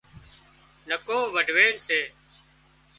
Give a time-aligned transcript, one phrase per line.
[0.87, 1.99] نڪو وڍويڙ سي